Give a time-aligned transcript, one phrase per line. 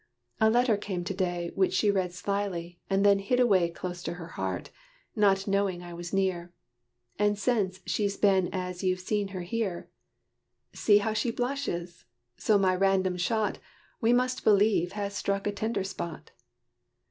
[0.39, 4.13] A letter came to day Which she read slyly, and then hid away Close to
[4.15, 4.71] her heart,
[5.15, 6.51] not knowing I was near:
[7.19, 9.91] And since she's been as you have seen her here.
[10.73, 12.05] See how she blushes!
[12.35, 13.59] so my random shot
[14.01, 16.31] We must believe has struck a tender spot."